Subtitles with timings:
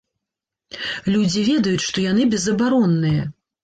[1.13, 3.33] Людзі ведаюць, што яны безабаронныя.